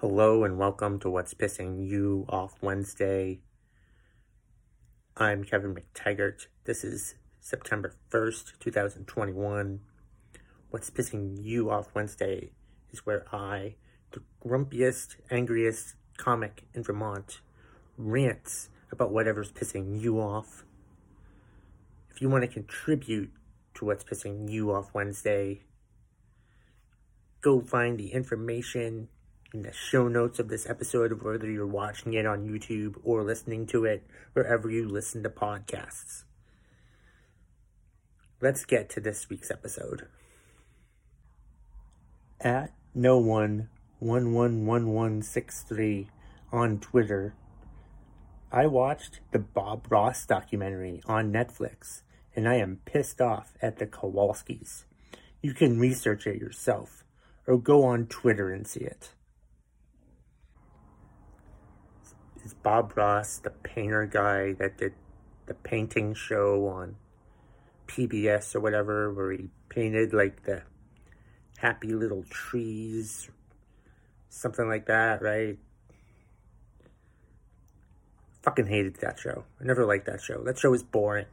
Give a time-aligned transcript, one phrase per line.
[0.00, 3.40] Hello and welcome to What's Pissing You Off Wednesday.
[5.16, 6.46] I'm Kevin McTaggart.
[6.66, 9.80] This is September 1st, 2021.
[10.70, 12.52] What's Pissing You Off Wednesday
[12.92, 13.74] is where I,
[14.12, 17.40] the grumpiest, angriest comic in Vermont,
[17.96, 20.64] rants about whatever's pissing you off.
[22.08, 23.32] If you want to contribute
[23.74, 25.62] to What's Pissing You Off Wednesday,
[27.40, 29.08] go find the information
[29.54, 33.66] in the show notes of this episode, whether you're watching it on YouTube or listening
[33.66, 36.24] to it wherever you listen to podcasts.
[38.40, 40.06] Let's get to this week's episode.
[42.40, 46.08] At no one one one one one six three
[46.52, 47.34] on Twitter,
[48.52, 52.02] I watched the Bob Ross documentary on Netflix,
[52.36, 54.84] and I am pissed off at the Kowalskis.
[55.42, 57.04] You can research it yourself,
[57.46, 59.12] or go on Twitter and see it.
[62.48, 64.94] Is Bob Ross, the painter guy that did
[65.46, 66.96] the painting show on
[67.86, 70.62] PBS or whatever, where he painted like the
[71.58, 73.28] happy little trees,
[74.30, 75.58] something like that, right?
[78.42, 79.44] Fucking hated that show.
[79.60, 80.42] I never liked that show.
[80.42, 81.26] That show was boring.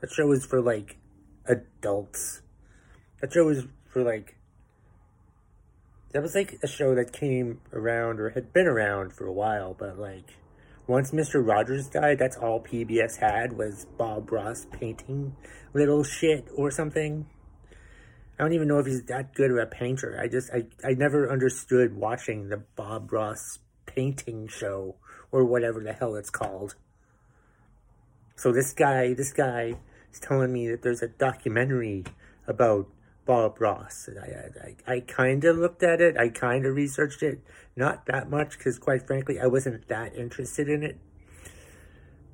[0.00, 0.96] That show was for like
[1.46, 2.40] adults.
[3.20, 4.36] That show was for like.
[6.12, 9.74] That was like a show that came around or had been around for a while,
[9.74, 10.30] but like
[10.86, 11.46] once Mr.
[11.46, 15.34] Rogers died, that's all PBS had was Bob Ross painting
[15.72, 17.26] little shit or something.
[18.38, 20.18] I don't even know if he's that good of a painter.
[20.20, 24.96] I just I, I never understood watching the Bob Ross painting show
[25.30, 26.74] or whatever the hell it's called.
[28.36, 29.76] So this guy this guy
[30.12, 32.04] is telling me that there's a documentary
[32.46, 32.88] about
[33.24, 34.08] Bob Ross.
[34.20, 36.16] I, I, I kind of looked at it.
[36.16, 37.40] I kind of researched it.
[37.76, 40.98] Not that much, because quite frankly, I wasn't that interested in it.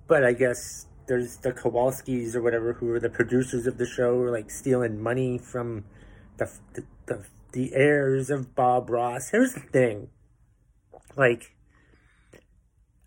[0.06, 4.18] But I guess there's the Kowalskis or whatever, who are the producers of the show,
[4.20, 5.84] are like stealing money from
[6.36, 9.30] the, the, the, the heirs of Bob Ross.
[9.30, 10.08] Here's the thing.
[11.16, 11.54] Like,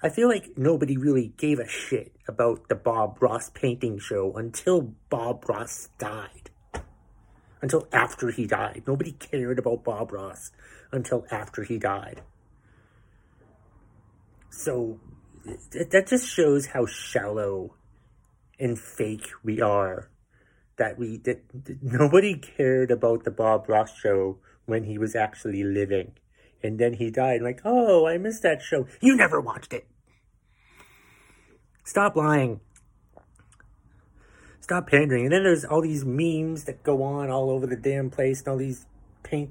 [0.02, 4.94] I feel like nobody really gave a shit about the Bob Ross painting show until
[5.10, 6.43] Bob Ross died
[7.64, 8.84] until after he died.
[8.86, 10.52] Nobody cared about Bob Ross
[10.92, 12.22] until after he died.
[14.50, 15.00] So
[15.72, 17.76] that just shows how shallow
[18.60, 20.10] and fake we are.
[20.78, 25.64] That we that, that nobody cared about the Bob Ross show when he was actually
[25.64, 26.12] living.
[26.62, 27.42] And then he died.
[27.42, 28.88] Like, oh, I missed that show.
[29.00, 29.88] You never watched it.
[31.86, 32.60] Stop lying.
[34.64, 35.26] Stop pandering.
[35.26, 38.48] And then there's all these memes that go on all over the damn place and
[38.48, 38.86] all these
[39.22, 39.50] paint,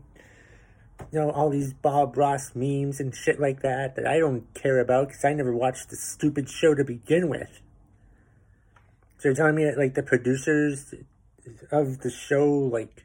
[1.12, 4.80] you know, all these Bob Ross memes and shit like that that I don't care
[4.80, 7.60] about because I never watched the stupid show to begin with.
[9.18, 10.94] So you're telling me that, like, the producers
[11.70, 13.04] of the show, like,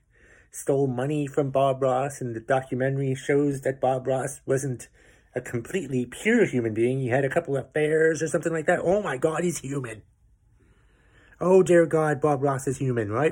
[0.49, 4.87] stole money from Bob Ross and the documentary shows that Bob Ross wasn't
[5.35, 7.01] a completely pure human being.
[7.01, 8.79] He had a couple of affairs or something like that.
[8.81, 10.03] Oh my god, he's human
[11.39, 13.31] oh dear God, Bob Ross is human, right?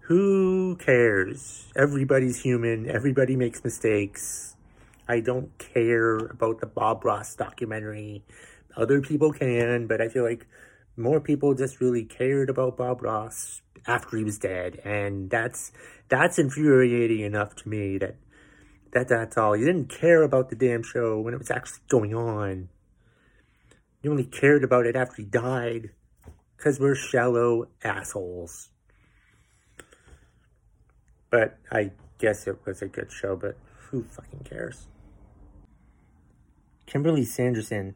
[0.00, 1.66] Who, cares?
[1.74, 2.88] Everybody's human.
[2.88, 4.54] Everybody makes mistakes.
[5.08, 8.22] I don't care about the Bob Ross documentary.
[8.76, 10.46] Other people can, but I feel like
[10.96, 15.72] more people just really cared about Bob Ross after he was dead, and that's
[16.08, 18.16] that's infuriating enough to me that
[18.92, 19.56] that that's all.
[19.56, 22.68] You didn't care about the damn show when it was actually going on.
[24.02, 25.90] You only cared about it after he died.
[26.56, 28.70] Because we're shallow assholes.
[31.30, 33.56] But I guess it was a good show, but
[33.90, 34.86] who fucking cares?
[36.86, 37.94] Kimberly Sanderson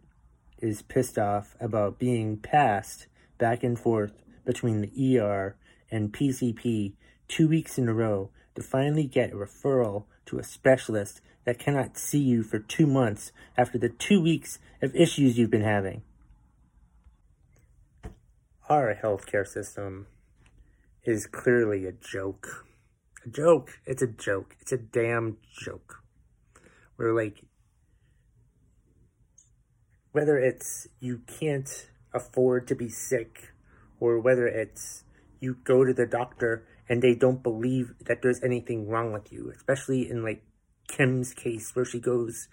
[0.58, 3.06] is pissed off about being passed
[3.38, 4.12] back and forth
[4.44, 5.56] between the ER
[5.90, 6.92] and PCP
[7.28, 11.96] two weeks in a row to finally get a referral to a specialist that cannot
[11.96, 16.02] see you for two months after the two weeks of issues you've been having
[18.70, 20.06] our healthcare system
[21.02, 22.66] is clearly a joke.
[23.26, 23.72] A joke.
[23.84, 24.54] It's a joke.
[24.60, 26.04] It's a damn joke.
[26.96, 27.42] We're like,
[30.12, 33.52] whether it's you can't afford to be sick,
[33.98, 35.04] or whether it's
[35.40, 39.52] you go to the doctor and they don't believe that there's anything wrong with you,
[39.54, 40.44] especially in like
[40.88, 42.48] Kim's case where she goes,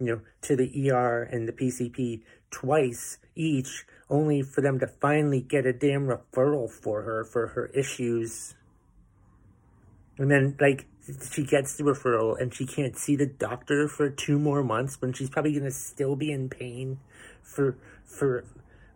[0.00, 5.40] you know, to the ER and the PCP twice each only for them to finally
[5.40, 8.54] get a damn referral for her for her issues.
[10.18, 10.86] And then, like,
[11.32, 15.12] she gets the referral and she can't see the doctor for two more months when
[15.12, 16.98] she's probably going to still be in pain
[17.42, 18.44] for, for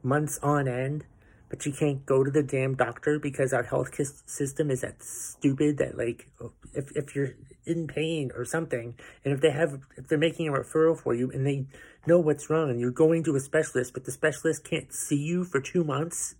[0.02, 1.04] months on end.
[1.50, 3.94] But she can't go to the damn doctor because our health
[4.26, 6.28] system is that stupid that, like,
[6.74, 7.34] if, if you're
[7.64, 8.94] in pain or something,
[9.24, 11.64] and if they have, if they're making a referral for you and they
[12.08, 15.44] know what's wrong and you're going to a specialist, but the specialist can't see you
[15.44, 16.34] for two months,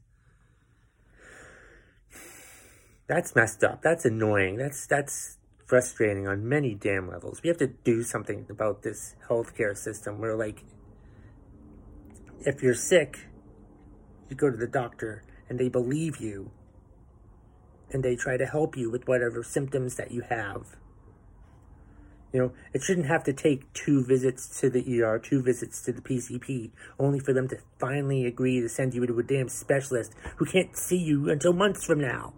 [3.06, 3.82] that's messed up.
[3.82, 4.56] That's annoying.
[4.56, 7.40] That's, that's frustrating on many damn levels.
[7.42, 10.64] We have to do something about this healthcare system where, like,
[12.40, 13.28] if you're sick,
[14.28, 16.50] you go to the doctor and they believe you
[17.90, 20.76] and they try to help you with whatever symptoms that you have.
[22.32, 25.92] You know, it shouldn't have to take two visits to the ER, two visits to
[25.92, 30.12] the PCP, only for them to finally agree to send you to a damn specialist
[30.36, 32.34] who can't see you until months from now.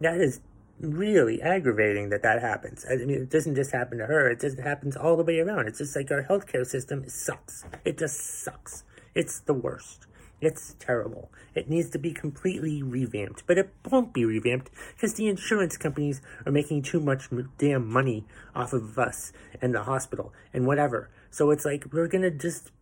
[0.00, 0.40] That is
[0.78, 2.84] really aggravating that that happens.
[2.90, 5.68] I mean, it doesn't just happen to her, it just happens all the way around.
[5.68, 7.64] It's just like our healthcare system sucks.
[7.84, 8.84] It just sucks.
[9.14, 10.06] It's the worst.
[10.42, 11.30] It's terrible.
[11.54, 16.20] It needs to be completely revamped, but it won't be revamped because the insurance companies
[16.44, 17.28] are making too much
[17.58, 21.10] damn money off of us and the hospital and whatever.
[21.30, 22.72] So it's like we're gonna just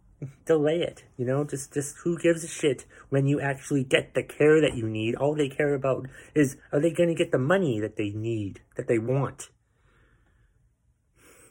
[0.47, 1.05] delay it.
[1.19, 4.75] You know, just just who gives a shit when you actually get the care that
[4.75, 5.17] you need?
[5.17, 8.89] All they care about is are they gonna get the money that they need, that
[8.89, 9.51] they want?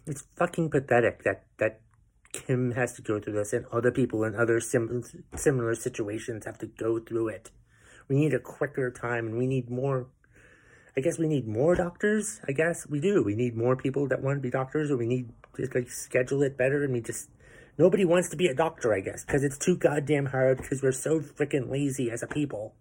[0.07, 1.81] It's fucking pathetic that that
[2.31, 5.03] Kim has to go through this, and other people in other sim-
[5.35, 7.51] similar situations have to go through it.
[8.07, 10.07] We need a quicker time, and we need more.
[10.95, 12.41] I guess we need more doctors.
[12.47, 13.23] I guess we do.
[13.23, 16.43] We need more people that want to be doctors, or we need to like schedule
[16.43, 16.83] it better.
[16.83, 17.29] And we just
[17.77, 18.93] nobody wants to be a doctor.
[18.93, 20.57] I guess because it's too goddamn hard.
[20.57, 22.73] Because we're so freaking lazy as a people.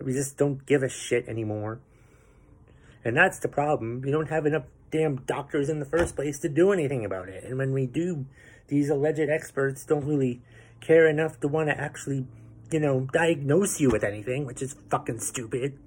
[0.00, 1.80] We just don't give a shit anymore.
[3.04, 4.00] And that's the problem.
[4.02, 7.44] We don't have enough damn doctors in the first place to do anything about it.
[7.44, 8.26] And when we do,
[8.68, 10.42] these alleged experts don't really
[10.80, 12.26] care enough to want to actually,
[12.70, 15.78] you know, diagnose you with anything, which is fucking stupid.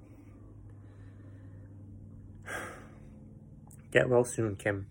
[3.92, 4.86] Get well soon, Kim.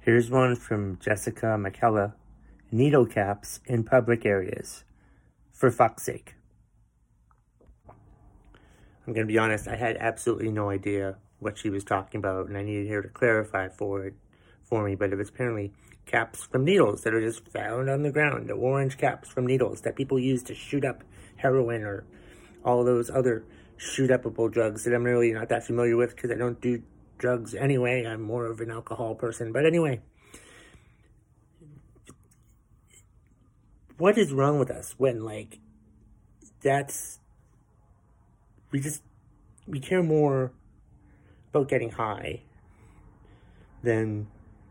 [0.00, 2.14] Here's one from Jessica McKella.
[2.72, 4.84] Needle caps in public areas.
[5.52, 6.34] For fuck's sake.
[9.06, 12.46] I'm going to be honest, I had absolutely no idea what she was talking about,
[12.46, 14.14] and I needed her to clarify for it
[14.62, 14.94] for me.
[14.94, 15.72] But it was apparently
[16.06, 19.82] caps from needles that are just found on the ground, the orange caps from needles
[19.82, 21.04] that people use to shoot up
[21.36, 22.04] heroin or
[22.64, 23.44] all those other
[23.76, 26.82] shoot upable drugs that I'm really not that familiar with because I don't do
[27.18, 28.04] drugs anyway.
[28.06, 29.52] I'm more of an alcohol person.
[29.52, 30.00] But anyway,
[33.98, 35.58] what is wrong with us when like
[36.62, 37.18] that's
[38.70, 39.02] we just
[39.66, 40.52] we care more
[41.52, 42.40] about getting high
[43.82, 44.26] than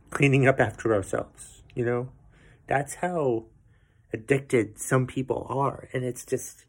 [0.09, 2.09] cleaning up after ourselves, you know?
[2.67, 3.45] That's how
[4.13, 5.87] addicted some people are.
[5.93, 6.65] And it's just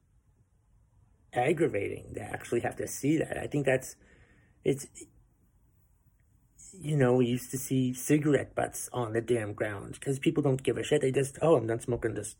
[1.33, 3.39] aggravating to actually have to see that.
[3.39, 3.97] I think that's,
[4.65, 4.87] it's,
[6.79, 10.63] you know, we used to see cigarette butts on the damn ground because people don't
[10.63, 11.01] give a shit.
[11.01, 12.37] They just, oh, I'm done smoking, just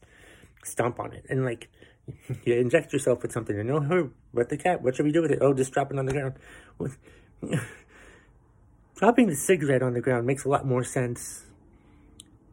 [0.65, 1.25] stomp on it.
[1.29, 1.71] And like,
[2.45, 4.83] you inject yourself with something and oh, what the cat?
[4.83, 5.39] What should we do with it?
[5.41, 6.35] Oh, just drop it on the ground.
[8.97, 11.45] dropping the cigarette on the ground makes a lot more sense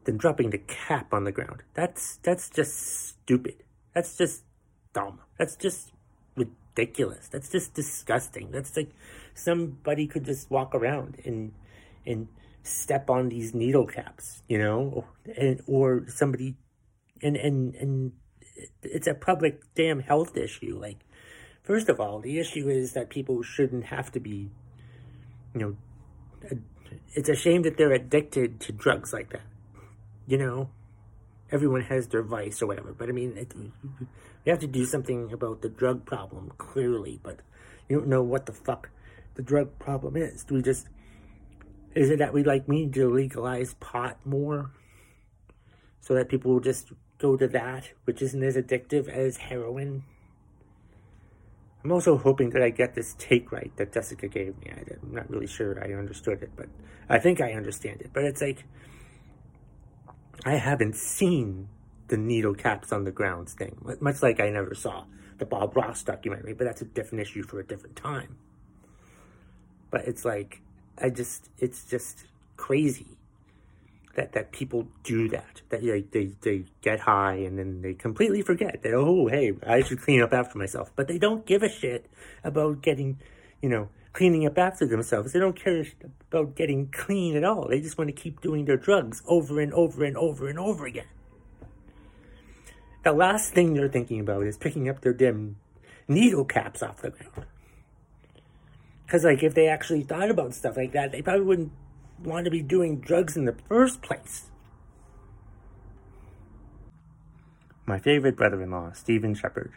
[0.05, 1.63] than dropping the cap on the ground.
[1.73, 2.75] That's that's just
[3.09, 3.63] stupid.
[3.93, 4.43] That's just
[4.93, 5.19] dumb.
[5.37, 5.91] That's just
[6.35, 7.27] ridiculous.
[7.27, 8.51] That's just disgusting.
[8.51, 8.91] That's like
[9.33, 11.53] somebody could just walk around and
[12.05, 12.27] and
[12.63, 15.05] step on these needle caps, you know,
[15.37, 16.55] and or somebody
[17.21, 18.11] and and and
[18.83, 20.77] it's a public damn health issue.
[20.79, 21.05] Like,
[21.63, 24.49] first of all, the issue is that people shouldn't have to be
[25.53, 26.59] you know,
[27.13, 29.41] it's a shame that they're addicted to drugs like that.
[30.27, 30.69] You know,
[31.51, 33.53] everyone has their vice or whatever, but I mean, it,
[34.45, 37.19] we have to do something about the drug problem clearly.
[37.21, 37.39] But
[37.87, 38.89] you don't know what the fuck
[39.35, 40.43] the drug problem is.
[40.43, 40.87] Do we just
[41.95, 44.71] is it that we like need to legalize pot more
[46.01, 50.03] so that people will just go to that, which isn't as addictive as heroin?
[51.83, 54.71] I'm also hoping that I get this take right that Jessica gave me.
[54.71, 56.67] I'm not really sure I understood it, but
[57.07, 58.12] I think I understand it.
[58.12, 58.65] But it's like,
[60.45, 61.69] I haven't seen
[62.07, 65.05] the needle caps on the grounds thing, much like I never saw
[65.38, 68.38] the Bob Ross documentary, but that's a different issue for a different time.
[69.89, 70.62] But it's like,
[70.98, 72.25] I just, it's just
[72.57, 73.18] crazy
[74.15, 75.61] that, that people do that.
[75.69, 79.81] That they, they, they get high and then they completely forget that, oh, hey, I
[79.81, 80.91] should clean up after myself.
[80.95, 82.09] But they don't give a shit
[82.43, 83.19] about getting,
[83.61, 85.33] you know, cleaning up after themselves.
[85.33, 85.85] They don't care
[86.31, 87.67] about getting clean at all.
[87.69, 90.85] They just want to keep doing their drugs over and over and over and over
[90.85, 91.07] again.
[93.03, 95.57] The last thing they're thinking about is picking up their dim
[96.07, 97.45] needle caps off the ground.
[99.05, 101.71] Because, like, if they actually thought about stuff like that, they probably wouldn't
[102.23, 104.45] want to be doing drugs in the first place.
[107.85, 109.73] My favorite brother in law, Stephen Shepard.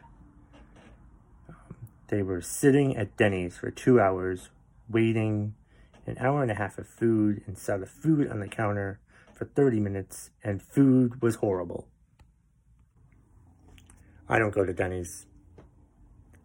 [1.48, 4.50] Um, they were sitting at Denny's for two hours,
[4.88, 5.54] waiting
[6.06, 9.00] an hour and a half of food and saw the food on the counter
[9.32, 11.86] for 30 minutes, and food was horrible.
[14.28, 15.26] I don't go to Denny's.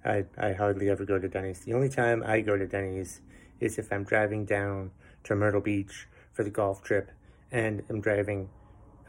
[0.05, 1.59] I, I hardly ever go to Denny's.
[1.59, 3.21] The only time I go to Denny's
[3.59, 4.91] is if I'm driving down
[5.27, 7.11] to Myrtle Beach for the golf trip
[7.51, 8.49] and I'm driving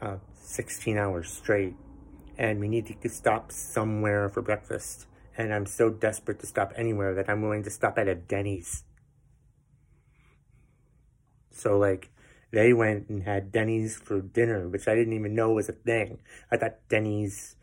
[0.01, 1.75] uh, 16 hours straight
[2.37, 5.07] and we need to stop somewhere for breakfast
[5.37, 8.83] and I'm so desperate to stop anywhere that I'm willing to stop at a Denny's.
[11.51, 12.09] So like
[12.51, 16.19] they went and had Denny's for dinner, which I didn't even know was a thing.
[16.51, 17.55] I thought Denny's,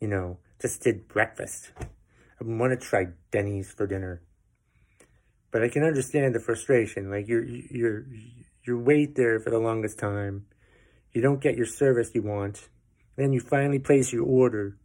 [0.00, 1.72] you know, just did breakfast.
[1.80, 4.22] I want to try Denny's for dinner.
[5.50, 7.10] But I can understand the frustration.
[7.10, 8.06] Like you're you're
[8.64, 10.46] you wait there for the longest time.
[11.12, 12.68] You don't get your service you want.
[13.16, 14.76] Then you finally place your order.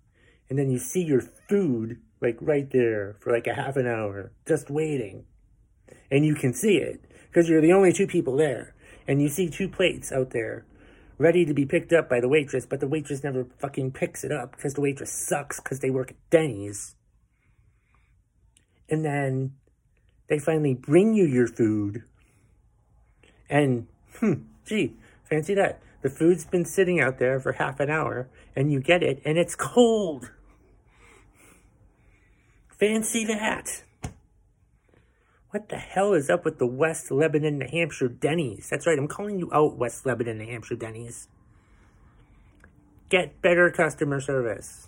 [0.50, 4.32] And then you see your food like right there for like a half an hour,
[4.48, 5.26] just waiting.
[6.10, 8.74] And you can see it because you're the only two people there.
[9.08, 10.66] And you see two plates out there
[11.18, 14.32] ready to be picked up by the waitress, but the waitress never fucking picks it
[14.32, 16.96] up because the waitress sucks because they work at Denny's.
[18.90, 19.54] And then
[20.28, 22.04] they finally bring you your food.
[23.50, 23.88] And,
[24.20, 24.34] hmm,
[24.66, 25.82] gee, fancy that.
[26.02, 29.38] The food's been sitting out there for half an hour, and you get it, and
[29.38, 30.32] it's cold.
[32.80, 33.84] Fancy that.
[35.52, 38.70] What the hell is up with the West Lebanon, New Hampshire Denny's?
[38.70, 41.28] That's right, I'm calling you out, West Lebanon, New Hampshire Denny's.
[43.10, 44.88] Get better customer service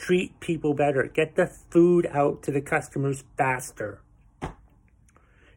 [0.00, 4.00] treat people better, get the food out to the customers faster.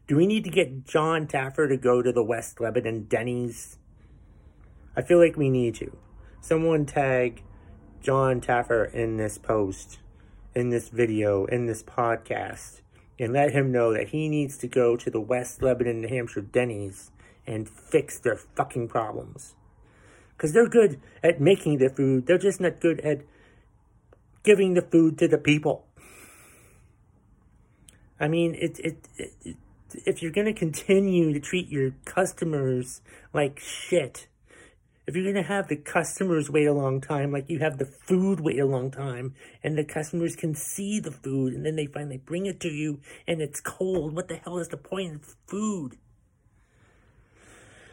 [0.06, 3.78] Do we need to get John Taffer to go to the West Lebanon Denny's?
[4.94, 5.96] I feel like we need to.
[6.42, 7.42] Someone tag
[8.02, 10.00] John Taffer in this post,
[10.54, 12.82] in this video, in this podcast,
[13.18, 16.42] and let him know that he needs to go to the West Lebanon, New Hampshire
[16.42, 17.10] Denny's
[17.46, 19.54] and fix their fucking problems.
[20.36, 23.22] Because they're good at making the food, they're just not good at
[24.44, 25.86] giving the food to the people.
[28.20, 29.56] I mean, it, it, it
[30.06, 33.00] if you're going to continue to treat your customers
[33.32, 34.28] like shit,
[35.06, 37.84] if you're going to have the customers wait a long time, like you have the
[37.84, 41.86] food wait a long time, and the customers can see the food, and then they
[41.86, 45.36] finally bring it to you, and it's cold, what the hell is the point of
[45.46, 45.98] food?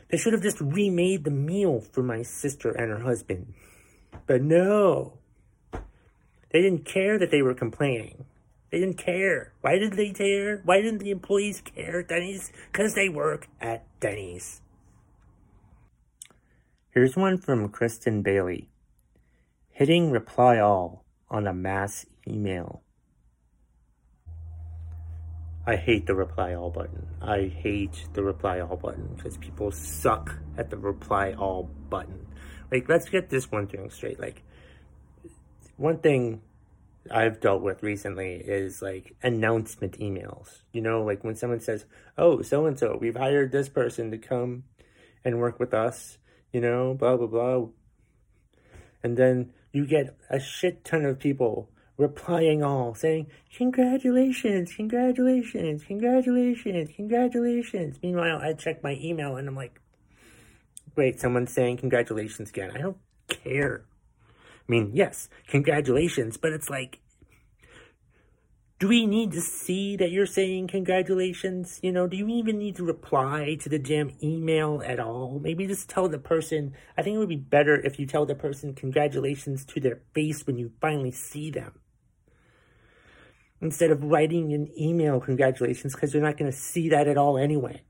[0.10, 3.54] They should have just remade the meal for my sister and her husband.
[4.28, 5.21] But no.
[6.52, 8.26] They didn't care that they were complaining.
[8.72, 9.54] They didn't care.
[9.62, 10.62] Why did they care?
[10.64, 12.52] Why didn't the employees care Denny's?
[12.72, 14.62] Because they work at Denny's.
[16.92, 18.70] Here's one from Kristen Bailey.
[19.70, 22.84] Hitting reply all on a mass email.
[25.66, 27.08] I hate the reply all button.
[27.22, 32.26] I hate the reply all button because people suck at the reply all button.
[32.72, 34.20] Like, let's get this one thing straight.
[34.20, 34.44] Like,
[35.82, 36.42] one thing
[37.10, 40.62] I've dealt with recently is like announcement emails.
[40.72, 41.86] You know, like when someone says,
[42.18, 44.64] "Oh, so and so, we've hired this person to come
[45.26, 46.18] and work with us,"
[46.54, 47.68] you know, blah blah blah.
[49.04, 56.90] And then you get a shit ton of people replying all saying, Congratulations, congratulations, congratulations,
[56.96, 57.98] congratulations.
[58.02, 59.80] Meanwhile, I check my email and I'm like,
[60.96, 62.72] Wait, someone's saying congratulations again.
[62.76, 62.98] I don't
[63.28, 63.86] care.
[64.68, 67.00] I mean, yes, congratulations, but it's like,
[68.82, 71.80] do we need to see that you're saying congratulations?
[71.84, 75.40] You know, do you even need to reply to the damn email at all?
[75.40, 78.34] Maybe just tell the person, I think it would be better if you tell the
[78.34, 81.74] person congratulations to their face when you finally see them.
[83.62, 87.38] Instead of writing an email congratulations because they're not going to see that at all
[87.38, 87.84] anyway.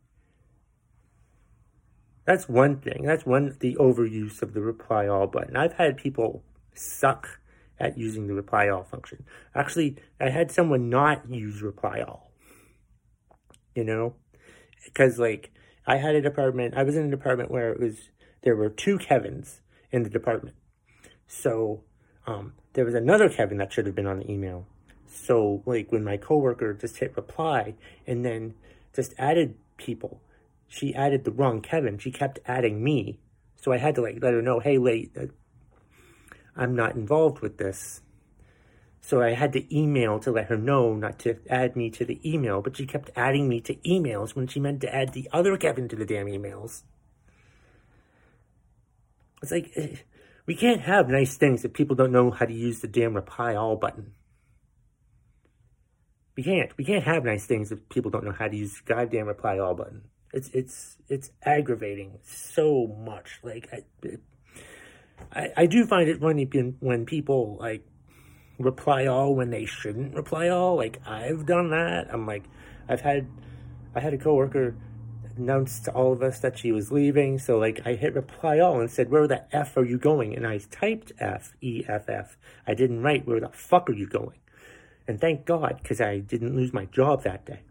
[2.25, 3.03] That's one thing.
[3.05, 5.55] That's one, the overuse of the reply all button.
[5.55, 7.39] I've had people suck
[7.79, 9.25] at using the reply all function.
[9.55, 12.31] Actually, I had someone not use reply all.
[13.75, 14.15] You know?
[14.85, 15.51] Because, like,
[15.87, 18.09] I had a department, I was in a department where it was,
[18.43, 19.61] there were two Kevins
[19.91, 20.55] in the department.
[21.27, 21.83] So,
[22.27, 24.67] um, there was another Kevin that should have been on the email.
[25.07, 27.75] So, like, when my coworker just hit reply
[28.05, 28.53] and then
[28.95, 30.21] just added people,
[30.67, 31.97] she added the wrong Kevin.
[31.97, 33.19] She kept adding me.
[33.55, 35.25] So I had to, like, let her know, hey, wait, uh,
[36.55, 38.01] I'm not involved with this.
[39.01, 42.19] So I had to email to let her know not to add me to the
[42.29, 45.57] email, but she kept adding me to emails when she meant to add the other
[45.57, 46.83] Kevin to the damn emails.
[49.41, 49.95] It's like, eh,
[50.45, 53.55] we can't have nice things if people don't know how to use the damn reply
[53.55, 54.13] all button.
[56.35, 56.75] We can't.
[56.77, 59.59] We can't have nice things if people don't know how to use the goddamn reply
[59.59, 60.03] all button.
[60.33, 63.39] It's it's it's aggravating so much.
[63.43, 63.83] Like I,
[65.33, 66.45] I, I do find it funny
[66.79, 67.85] when people like
[68.59, 70.75] reply all when they shouldn't reply all.
[70.75, 72.07] Like I've done that.
[72.11, 72.43] I'm like,
[72.87, 73.27] I've had,
[73.95, 74.75] I had a coworker
[75.37, 77.39] announce to all of us that she was leaving.
[77.39, 80.35] So like I hit reply all and said, where the F are you going?
[80.35, 82.37] And I typed F, E, F, F.
[82.67, 84.37] I didn't write, where the fuck are you going?
[85.07, 87.61] And thank God, because I didn't lose my job that day.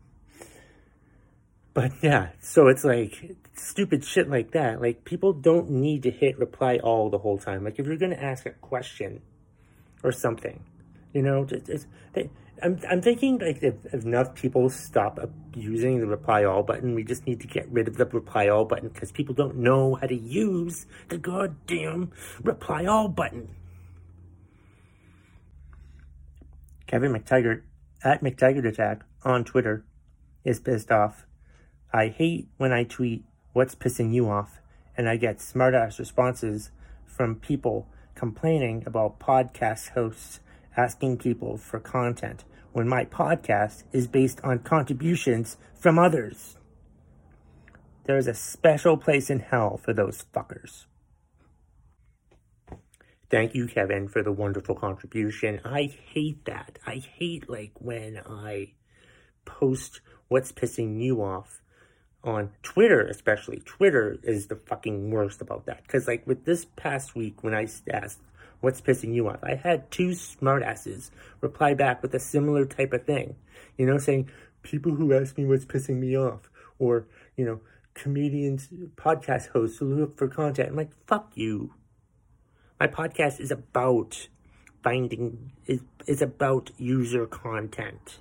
[1.73, 4.81] But yeah, so it's like stupid shit like that.
[4.81, 7.65] Like people don't need to hit reply all the whole time.
[7.65, 9.23] Like if you're to ask a question
[10.03, 10.65] or something,
[11.13, 12.31] you know, it's, they,
[12.63, 15.19] I'm, I'm thinking like if, if, enough people stop
[15.55, 18.65] using the reply all button, we just need to get rid of the reply all
[18.65, 22.11] button because people don't know how to use the goddamn
[22.43, 23.55] reply all button.
[26.87, 27.63] Kevin McTaggart
[28.03, 29.85] at McTaggart Attack on Twitter
[30.45, 31.27] is pissed off.
[31.93, 34.61] I hate when I tweet what's pissing you off
[34.97, 36.71] and I get smartass responses
[37.05, 40.41] from people complaining about podcast hosts
[40.77, 46.57] asking people for content when my podcast is based on contributions from others.
[48.05, 50.87] There's a special place in hell for those fuckers.
[53.31, 55.61] Thank you, Kevin, for the wonderful contribution.
[55.65, 56.79] I hate that.
[56.87, 58.73] I hate, like, when I
[59.45, 61.60] post what's pissing you off
[62.23, 63.63] on Twitter, especially.
[63.65, 65.83] Twitter is the fucking worst about that.
[65.83, 68.21] Because, like, with this past week, when I asked
[68.61, 69.43] What's pissing you off?
[69.43, 73.37] I had two smartasses reply back with a similar type of thing.
[73.79, 74.31] You know, saying,
[74.63, 76.51] people who ask me what's pissing me off.
[76.79, 77.07] Or,
[77.37, 77.61] you know,
[77.95, 80.71] comedians, podcast hosts who look for content.
[80.71, 81.75] I'm like, fuck you.
[82.79, 84.29] My podcast is about
[84.83, 88.19] finding, is, is about user content.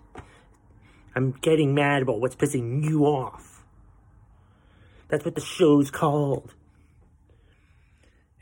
[1.16, 3.49] I'm getting mad about what's pissing you off.
[5.10, 6.54] That's what the show's called.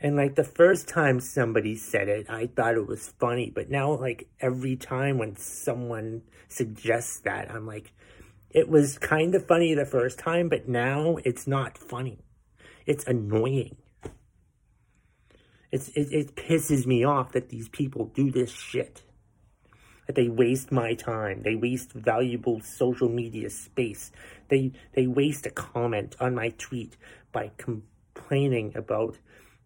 [0.00, 3.50] And like the first time somebody said it, I thought it was funny.
[3.52, 7.92] But now, like every time when someone suggests that, I'm like,
[8.50, 12.18] it was kind of funny the first time, but now it's not funny.
[12.86, 13.76] It's annoying.
[15.70, 19.02] It's, it, it pisses me off that these people do this shit.
[20.08, 21.42] That they waste my time.
[21.42, 24.10] They waste valuable social media space.
[24.48, 26.96] They, they waste a comment on my tweet
[27.30, 29.18] by complaining about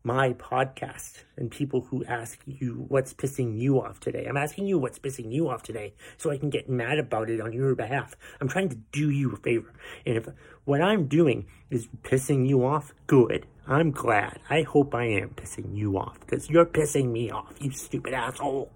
[0.05, 4.27] my podcast and people who ask you what's pissing you off today.
[4.29, 7.41] I'm asking you what's pissing you off today so I can get mad about it
[7.41, 8.17] on your behalf.
[8.41, 9.73] I'm trying to do you a favor.
[10.05, 10.29] And if
[10.65, 13.47] what I'm doing is pissing you off, good.
[13.67, 14.41] I'm glad.
[14.51, 18.73] I hope I am pissing you off because you're pissing me off, you stupid asshole.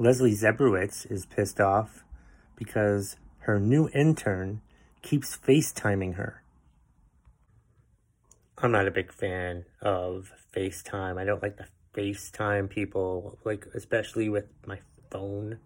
[0.00, 2.04] Leslie Zebrowitz is pissed off
[2.56, 4.62] because her new intern
[5.02, 6.42] keeps FaceTiming her.
[8.56, 11.20] I'm not a big fan of FaceTime.
[11.20, 14.78] I don't like the FaceTime people, like especially with my
[15.10, 15.58] phone.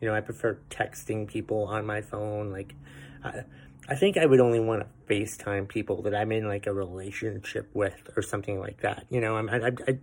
[0.00, 2.52] You know, I prefer texting people on my phone.
[2.52, 2.76] Like,
[3.24, 3.42] I,
[3.88, 7.68] I think I would only want to FaceTime people that I'm in like a relationship
[7.74, 9.06] with or something like that.
[9.10, 9.98] You know, I'm, I, I,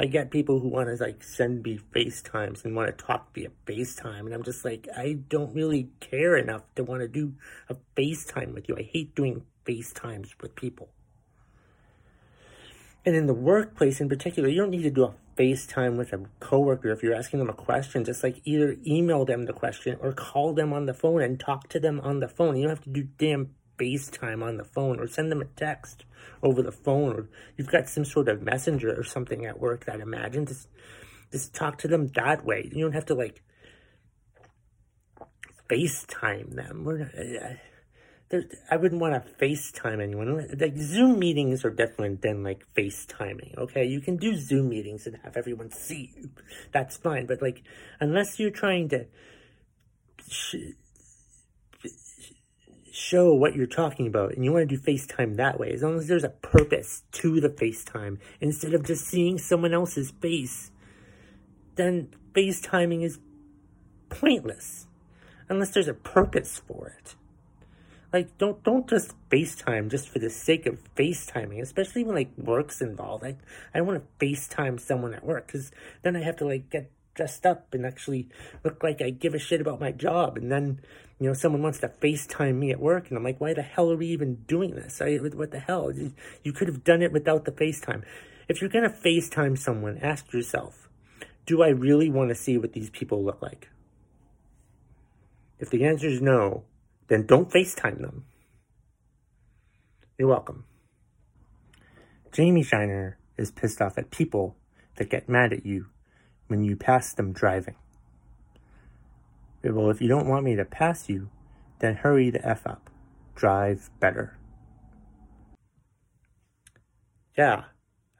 [0.00, 3.50] I get people who want to like send me FaceTimes and want to talk via
[3.66, 7.34] FaceTime, and I'm just like, I don't really care enough to want to do
[7.68, 8.76] a FaceTime with you.
[8.78, 10.88] I hate doing FaceTimes with people.
[13.04, 16.24] And in the workplace in particular, you don't need to do a FaceTime with a
[16.40, 18.02] coworker if you're asking them a question.
[18.02, 21.68] Just like either email them the question or call them on the phone and talk
[21.68, 22.56] to them on the phone.
[22.56, 26.04] You don't have to do damn FaceTime on the phone or send them a text
[26.42, 30.00] over the phone or you've got some sort of messenger or something at work that
[30.00, 30.68] imagine just
[31.32, 32.68] just talk to them that way.
[32.72, 33.42] You don't have to like
[35.68, 36.84] FaceTime them.
[36.84, 37.54] We're not, uh,
[38.70, 40.48] I wouldn't want to FaceTime anyone.
[40.58, 43.58] Like Zoom meetings are different than like FaceTiming.
[43.58, 46.30] Okay, you can do Zoom meetings and have everyone see you.
[46.72, 47.26] That's fine.
[47.26, 47.62] But like,
[48.00, 49.06] unless you're trying to,
[52.92, 55.98] show what you're talking about and you want to do FaceTime that way, as long
[55.98, 60.70] as there's a purpose to the FaceTime instead of just seeing someone else's face,
[61.76, 63.18] then FaceTiming is
[64.08, 64.86] pointless
[65.48, 67.14] unless there's a purpose for it.
[68.12, 72.80] Like don't don't just FaceTime just for the sake of FaceTiming, especially when like work's
[72.80, 73.24] involved.
[73.24, 73.36] I
[73.72, 75.70] I don't want to FaceTime someone at work because
[76.02, 78.28] then I have to like get dressed up and actually
[78.64, 80.36] look like I give a shit about my job.
[80.36, 80.80] And then,
[81.20, 83.90] you know, someone wants to FaceTime me at work, and I'm like, why the hell
[83.92, 85.02] are we even doing this?
[85.02, 85.92] I, what the hell?
[86.42, 88.04] You could have done it without the FaceTime.
[88.48, 90.88] If you're going to FaceTime someone, ask yourself,
[91.44, 93.68] do I really want to see what these people look like?
[95.58, 96.64] If the answer is no,
[97.08, 98.24] then don't FaceTime them.
[100.18, 100.64] You're welcome.
[102.32, 104.56] Jamie Shiner is pissed off at people
[104.96, 105.88] that get mad at you
[106.46, 107.76] when you pass them driving.
[109.62, 111.30] Well, if you don't want me to pass you,
[111.80, 112.90] then hurry the F up.
[113.34, 114.38] Drive better.
[117.36, 117.64] Yeah,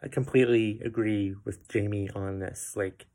[0.03, 2.75] I completely agree with Jamie on this.
[2.77, 3.07] Like,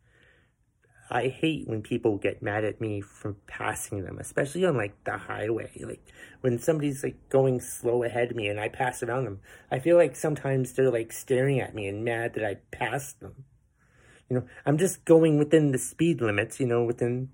[1.09, 5.17] I hate when people get mad at me for passing them, especially on like the
[5.17, 5.71] highway.
[5.79, 6.03] Like
[6.41, 9.97] when somebody's like going slow ahead of me and I pass around them, I feel
[9.97, 13.45] like sometimes they're like staring at me and mad that I passed them.
[14.29, 17.29] You know, I'm just going within the speed limits, you know, within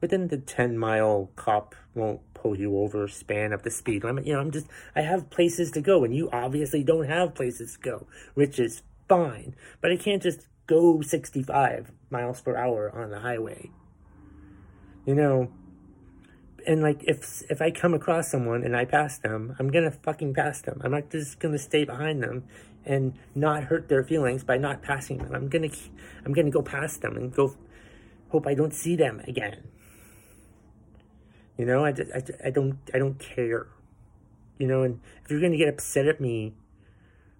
[0.00, 4.26] within the 10 mile cop won't pull you over span of the speed limit.
[4.26, 7.74] You know, I'm just I have places to go and you obviously don't have places
[7.74, 9.54] to go, which is fine.
[9.80, 13.70] But I can't just go 65 miles per hour on the highway.
[15.06, 15.52] You know,
[16.66, 20.34] and like if if I come across someone and I pass them, I'm gonna fucking
[20.34, 20.80] pass them.
[20.84, 22.44] I'm not just gonna stay behind them
[22.84, 25.34] and not hurt their feelings by not passing them.
[25.34, 25.70] I'm gonna
[26.24, 27.56] I'm gonna go past them and go
[28.28, 29.68] hope I don't see them again.
[31.56, 33.66] You know, I, I, I don't I don't care.
[34.58, 36.54] You know, and if you're gonna get upset at me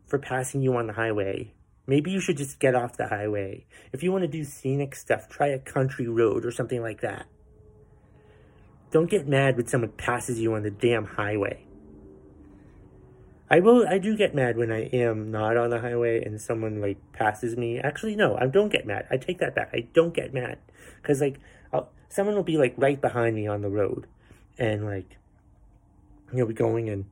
[0.07, 1.55] for passing you on the highway,
[1.87, 3.64] Maybe you should just get off the highway.
[3.92, 7.26] If you want to do scenic stuff, try a country road or something like that.
[8.90, 11.64] Don't get mad when someone passes you on the damn highway.
[13.48, 13.87] I will.
[13.87, 17.57] I do get mad when I am not on the highway and someone like passes
[17.57, 17.79] me.
[17.79, 19.07] Actually, no, I don't get mad.
[19.09, 19.70] I take that back.
[19.72, 20.59] I don't get mad
[21.00, 21.38] because like
[22.09, 24.07] someone will be like right behind me on the road,
[24.59, 25.16] and like
[26.33, 27.05] you'll be going and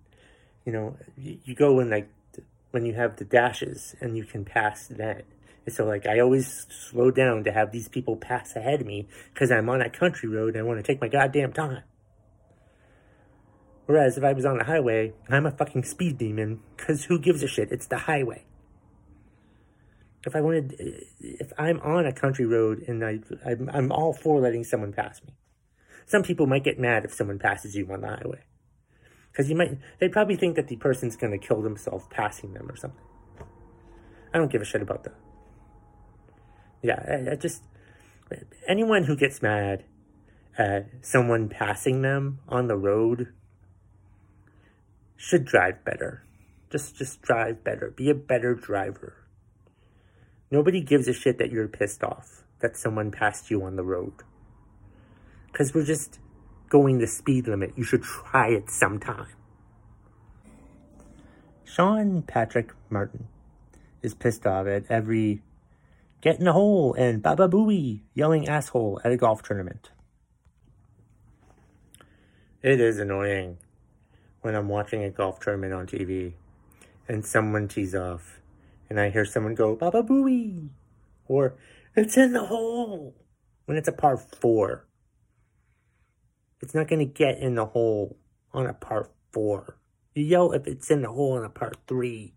[0.64, 2.08] you know you, go and like
[2.70, 5.22] when you have the dashes and you can pass then.
[5.66, 9.08] And so, like, I always slow down to have these people pass ahead of me
[9.32, 11.84] because I'm on a country road and I want to take my goddamn time.
[13.86, 17.42] Whereas if I was on the highway, I'm a fucking speed demon because who gives
[17.42, 17.70] a shit?
[17.70, 18.44] It's the highway.
[20.26, 20.74] If I wanted,
[21.20, 25.22] if I'm on a country road and I, I'm, I'm all for letting someone pass
[25.22, 25.34] me.
[26.06, 28.42] Some people might get mad if someone passes you on the highway.
[29.30, 32.70] Because you might, they probably think that the person's going to kill themselves passing them
[32.70, 33.04] or something.
[34.32, 35.14] I don't give a shit about that.
[36.82, 37.62] Yeah, I, I just,
[38.68, 39.84] anyone who gets mad
[40.56, 43.32] at someone passing them on the road
[45.16, 46.24] should drive better.
[46.70, 47.92] Just, just drive better.
[47.94, 49.23] Be a better driver.
[50.54, 54.12] Nobody gives a shit that you're pissed off that someone passed you on the road.
[55.50, 56.20] Because we're just,
[56.68, 57.72] going the speed limit.
[57.76, 59.28] You should try it sometime.
[61.64, 63.28] Sean Patrick Martin
[64.02, 65.42] is pissed off at every
[66.20, 69.90] get in the hole and baba booey yelling asshole at a golf tournament.
[72.62, 73.58] It is annoying
[74.40, 76.34] when I'm watching a golf tournament on TV
[77.08, 78.40] and someone tees off
[78.88, 80.68] and I hear someone go baba booey
[81.26, 81.56] or
[81.96, 83.14] it's in the hole
[83.66, 84.86] when it's a par four.
[86.60, 88.16] It's not going to get in the hole
[88.52, 89.78] on a par four.
[90.14, 92.34] You yell if it's in the hole on a par three.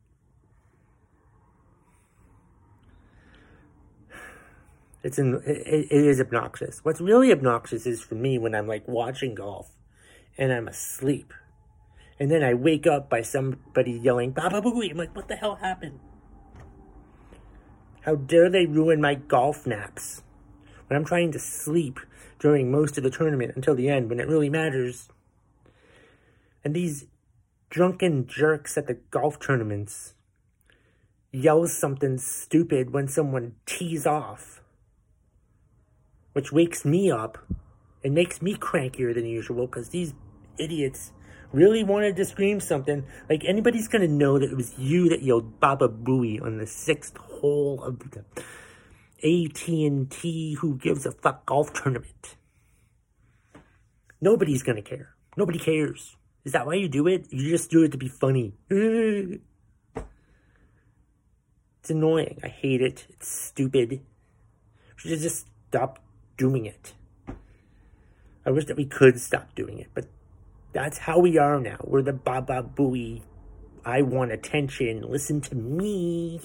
[5.03, 6.83] It's in, it, it is obnoxious.
[6.83, 9.71] What's really obnoxious is for me when I'm like watching golf
[10.37, 11.33] and I'm asleep.
[12.19, 14.91] And then I wake up by somebody yelling, Baba Booey.
[14.91, 15.99] I'm like, what the hell happened?
[18.07, 20.23] How dare they ruin my golf naps?
[20.87, 21.99] When I'm trying to sleep
[22.39, 25.09] during most of the tournament until the end when it really matters.
[26.63, 27.07] And these
[27.69, 30.13] drunken jerks at the golf tournaments
[31.33, 34.61] yell something stupid when someone tees off,
[36.31, 37.37] which wakes me up
[38.05, 40.13] and makes me crankier than usual because these
[40.57, 41.11] idiots
[41.53, 43.05] really wanted to scream something.
[43.29, 47.17] Like anybody's gonna know that it was you that yelled Baba Booey on the sixth
[47.17, 48.23] hole of the
[49.23, 52.35] AT&T who gives a fuck golf tournament.
[54.21, 55.15] Nobody's to care.
[55.35, 56.15] Nobody cares.
[56.43, 57.27] Is that why you do it?
[57.31, 58.53] You just do it to be funny.
[58.69, 59.39] it's
[61.89, 62.39] annoying.
[62.43, 63.05] I hate it.
[63.09, 64.01] It's stupid.
[64.95, 65.99] Should just stop
[66.37, 66.93] doing it.
[68.45, 70.05] I wish that we could stop doing it, but
[70.77, 71.77] that's how we are now.
[71.83, 73.23] We're the Baba Booey.
[73.83, 75.01] I want attention.
[75.01, 76.39] Listen to me.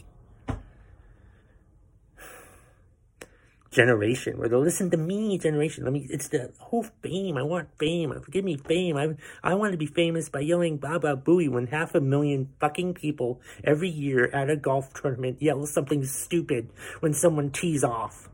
[3.71, 4.39] generation.
[4.39, 5.85] We're the listen to me generation.
[5.85, 6.07] Let me.
[6.09, 7.37] It's the whole fame.
[7.37, 8.15] I want fame.
[8.31, 8.97] Give me fame.
[8.97, 12.95] I I want to be famous by yelling "Baba Booey" when half a million fucking
[12.95, 18.31] people every year at a golf tournament yell something stupid when someone tees off.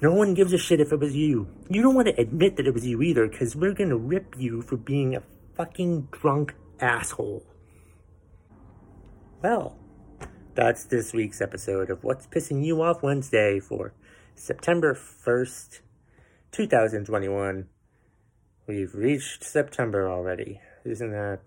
[0.00, 1.48] No one gives a shit if it was you.
[1.70, 4.60] You don't want to admit that it was you either, because we're gonna rip you
[4.60, 5.22] for being a
[5.54, 7.44] fucking drunk asshole.
[9.42, 9.78] Well,
[10.54, 13.92] that's this week's episode of What's Pissing You Off Wednesday for
[14.34, 15.80] September 1st,
[16.52, 17.68] 2021.
[18.66, 20.60] We've reached September already.
[20.84, 21.40] Isn't that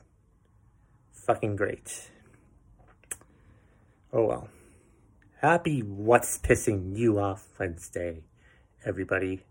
[1.11, 2.11] fucking great?
[4.13, 4.49] Oh well.
[5.41, 8.23] Happy What's Pissing You Off Wednesday,
[8.87, 9.46] everybody.